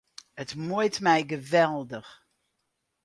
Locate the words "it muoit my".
0.43-1.19